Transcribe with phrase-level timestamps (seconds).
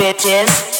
[0.00, 0.79] bitches.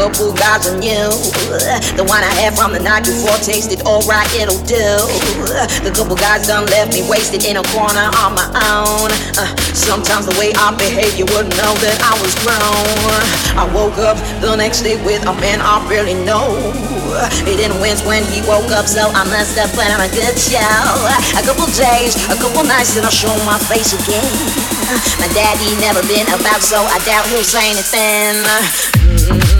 [0.00, 1.12] Couple guys I knew.
[1.92, 4.96] The wine I had from the night before tasted alright, it'll do.
[5.84, 9.12] The couple guys done left me wasted in a corner on my own.
[9.36, 9.44] Uh,
[9.76, 13.20] sometimes the way I behave, you wouldn't know that I was grown.
[13.60, 16.48] I woke up the next day with a man I barely know.
[17.44, 20.32] He didn't wince when he woke up, so I must have put on a good
[20.40, 20.80] show.
[21.36, 24.24] A couple days, a couple nights, then I'll show my face again.
[25.20, 28.40] My daddy never been about, so I doubt he'll say anything.
[28.96, 29.59] Mm-hmm.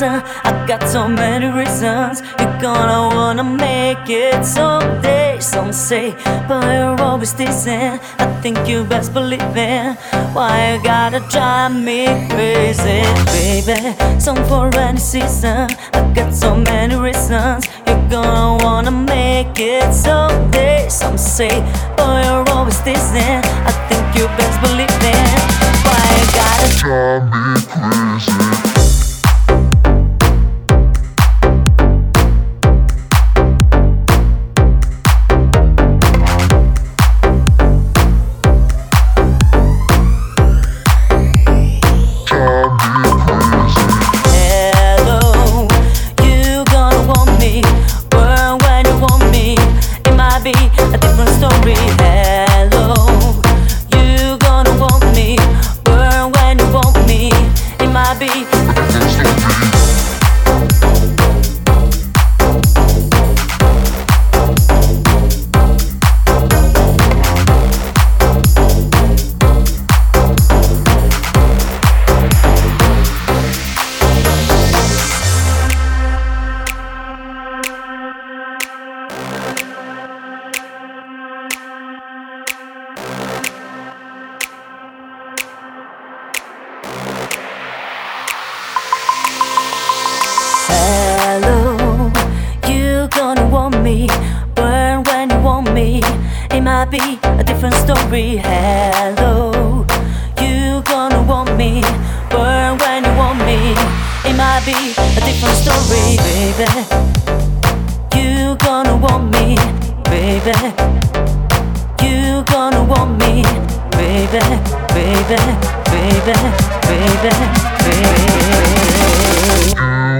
[0.00, 0.22] Reason.
[0.44, 2.22] I got so many reasons.
[2.38, 5.38] You're gonna wanna make it someday.
[5.40, 6.14] Some say,
[6.48, 8.00] but you're always decent.
[8.18, 9.96] I think you best believe it.
[10.34, 13.02] Why you gotta drive me crazy,
[13.34, 13.94] baby?
[14.20, 15.68] Some for any season.
[15.92, 17.66] I got so many reasons.
[17.86, 20.88] You're gonna wanna make it someday.
[20.88, 21.54] Some say,
[21.96, 23.44] but you're always decent.
[23.68, 25.38] I think you best believe it.
[25.86, 28.57] Why you gotta drive me crazy?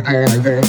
[0.08, 0.67] Parem usinas, motor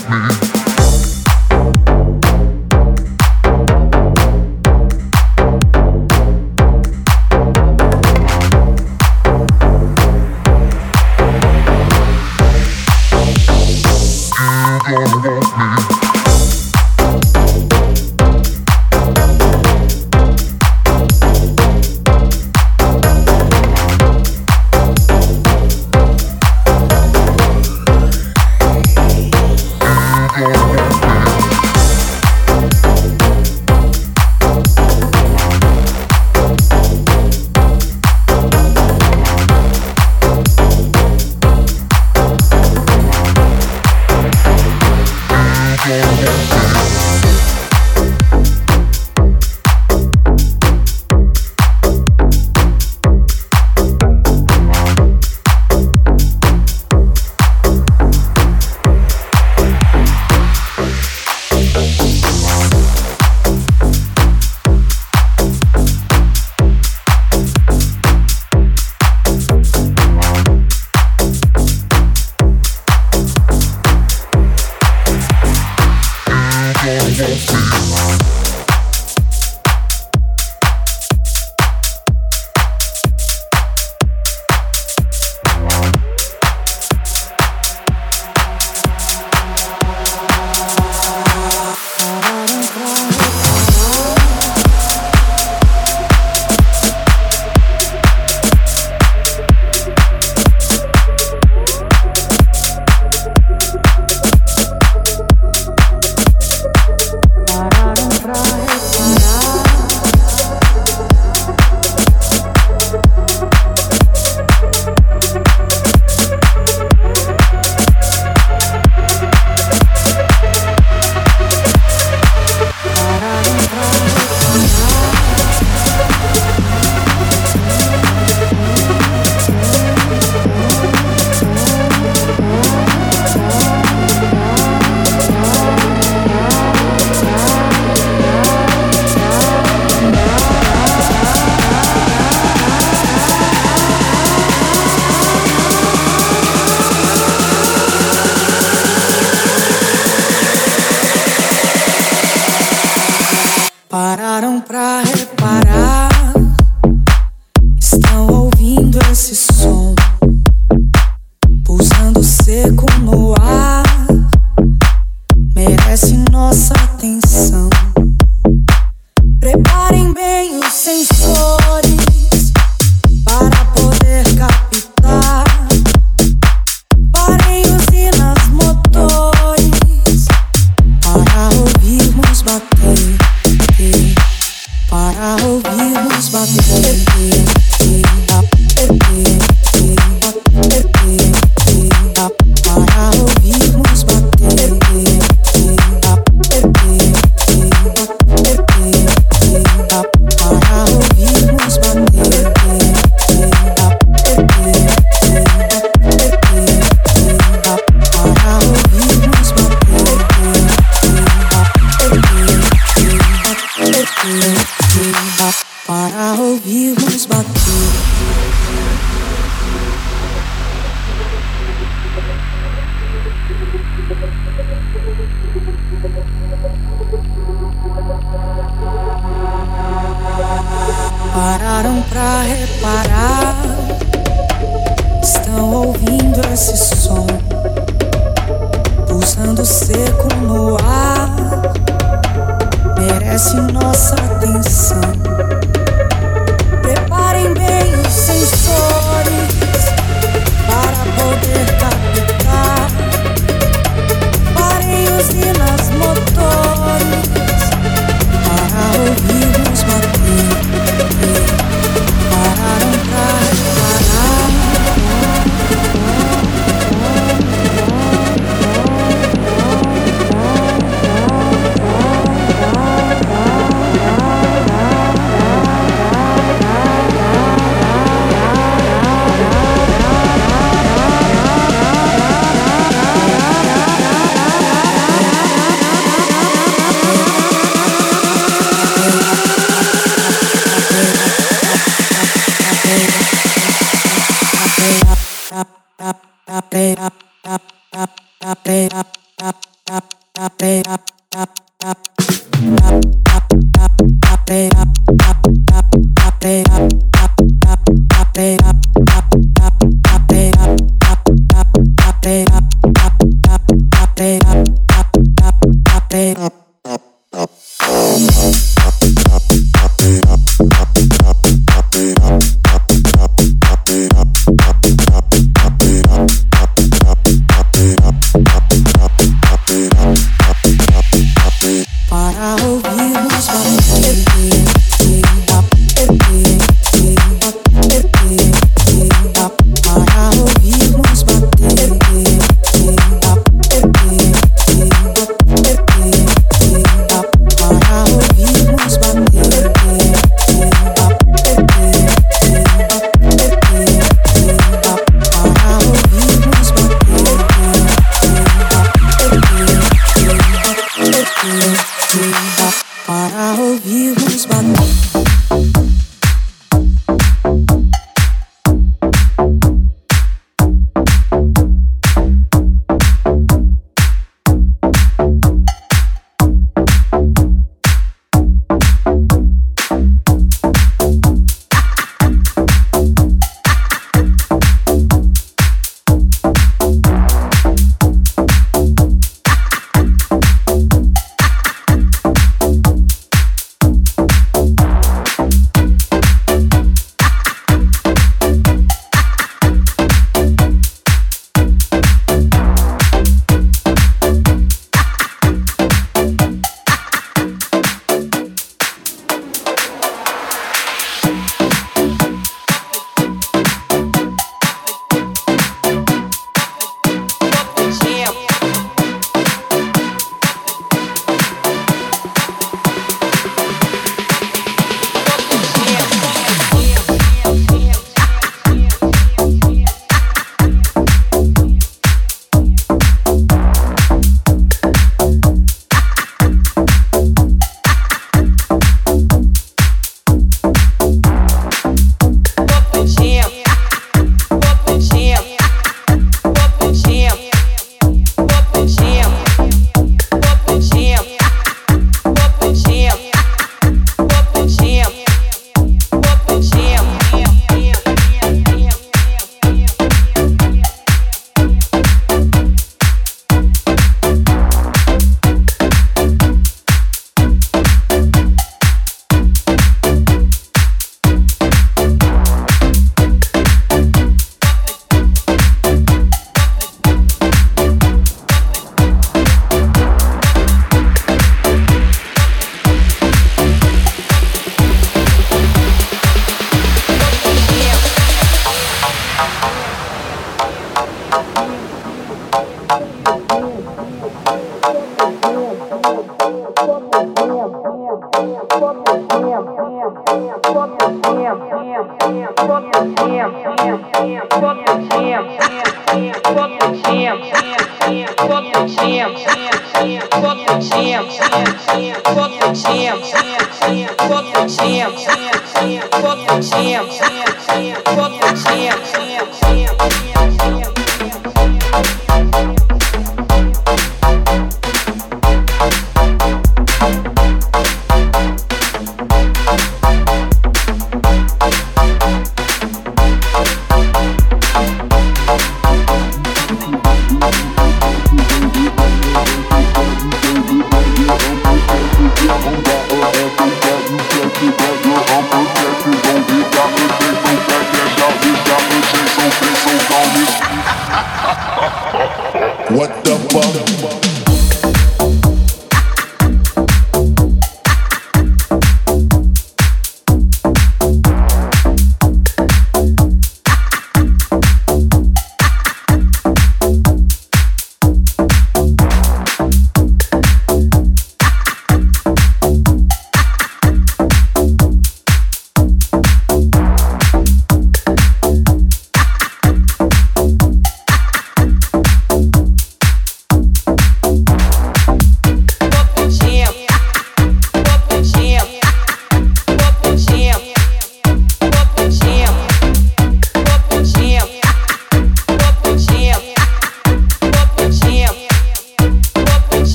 [530.01, 530.28] Bunda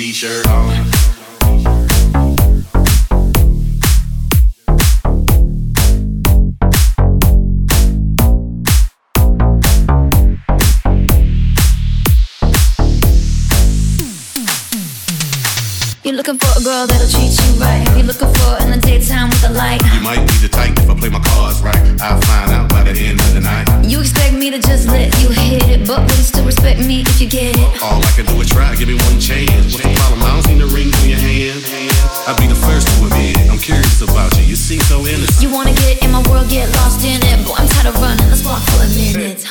[0.00, 0.86] t-shirt on.
[16.12, 17.86] looking for a girl that'll treat you right.
[17.94, 18.59] Be looking for
[18.90, 19.78] daytime with the light.
[19.94, 21.78] You might be the type if I play my cards right.
[22.02, 23.66] I'll find out by the end of the night.
[23.86, 27.02] You expect me to just let you hit it, but will you still respect me
[27.02, 27.70] if you get it?
[27.82, 29.78] All I can do is try, give me one chance.
[29.78, 30.22] What's the problem?
[30.26, 31.62] I don't see the ring on your hand.
[32.26, 33.50] I'll be the first to admit it.
[33.50, 34.44] I'm curious about you.
[34.50, 35.38] You seem so innocent.
[35.38, 37.46] You wanna get in my world, get lost in it.
[37.46, 38.26] Boy, I'm tired of running.
[38.26, 39.46] Let's walk for a minute.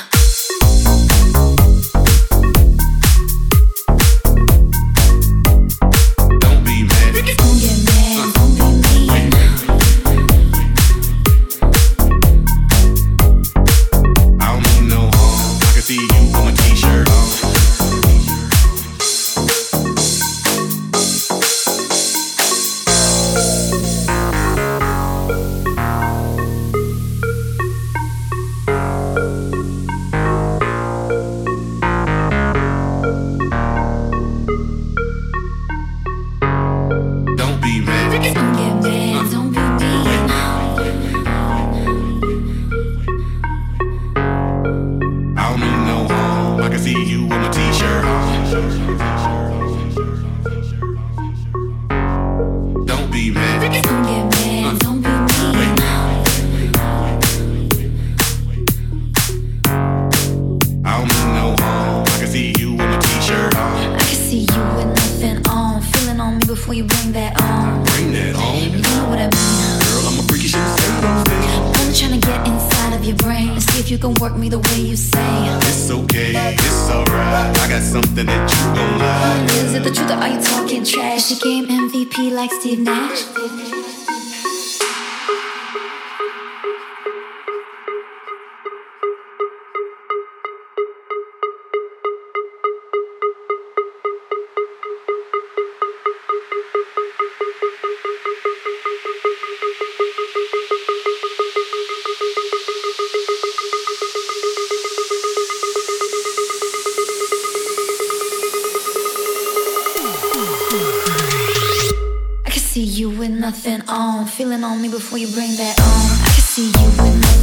[113.50, 114.28] Nothing on.
[114.28, 116.22] Feeling on me before you bring that on.
[116.22, 117.38] I can see you with nothing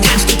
[0.00, 0.31] Bad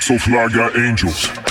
[0.00, 1.49] So fly got angels.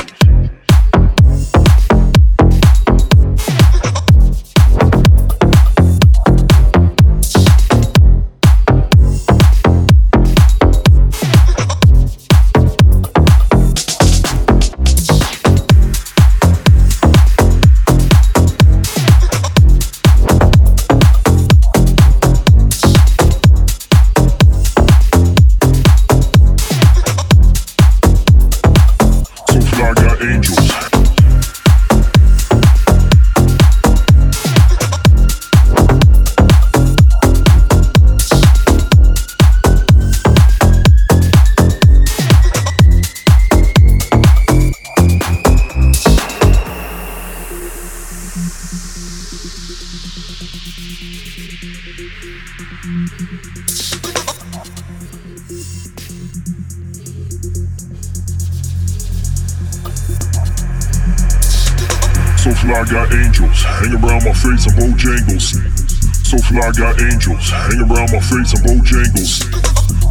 [66.80, 69.43] Got angels hang around my face and Bojangles.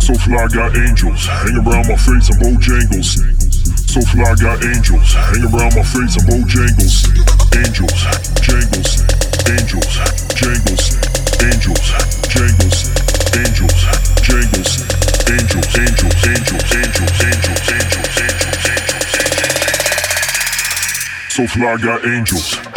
[0.04, 3.24] So fly got angels hang around my face and Bojangles.
[3.88, 7.08] So fly got angels hang around my face and Bojangles.
[7.56, 8.04] Angels,
[8.44, 9.00] jangles,
[9.48, 9.96] angels,
[10.36, 10.92] jangles,
[11.40, 11.88] angels,
[12.28, 12.84] jangles,
[13.32, 13.80] angels,
[14.20, 19.08] jangles, angels, angels, angels, angels, angels, angels, angels, angels, angels.
[21.32, 22.67] So fly got angels.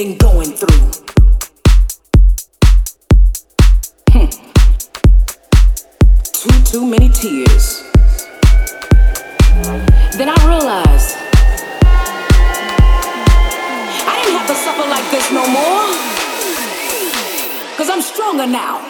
[0.00, 0.90] been going through.
[4.12, 4.30] Hmm.
[6.32, 7.82] Too, too many tears.
[10.16, 11.16] Then I realized
[14.08, 15.84] I didn't have to suffer like this no more.
[17.76, 18.89] Cause I'm stronger now.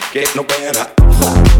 [0.11, 1.50] que no para.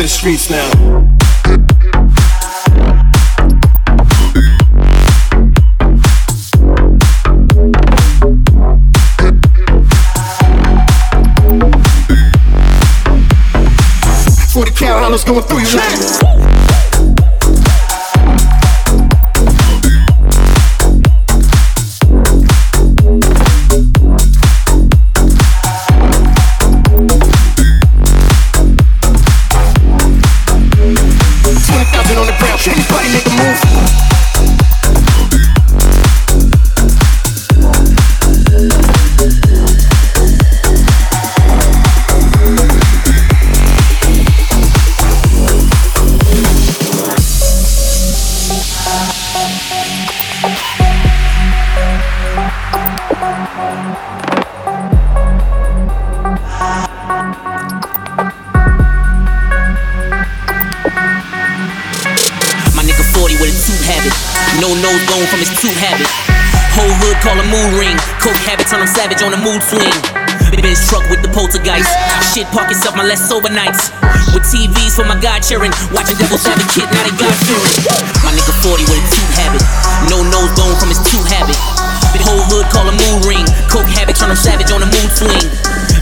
[0.00, 0.70] to the streets now.
[14.52, 16.19] Forty count, I going through you like.
[69.60, 70.20] 17.
[70.60, 71.88] Bitch truck with the poltergeist.
[72.32, 73.92] Shit, park yourself my less overnights.
[74.32, 75.72] With TVs for my God cheering.
[75.92, 77.76] Watching Devil's Advocate, now they got fearing.
[78.24, 79.64] My nigga 40 with a cute habit.
[80.08, 81.56] No nose bone from his cute habit.
[82.12, 83.44] The whole hood call a moon ring.
[83.68, 85.44] Coke habit, turn him savage on a moon swing.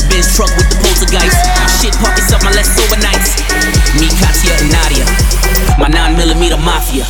[0.06, 1.38] Benz truck with the poltergeist.
[1.82, 3.42] Shit, park yourself my less overnights.
[3.98, 5.06] Me, Katya, and Nadia.
[5.78, 7.06] My 9 millimeter mafia.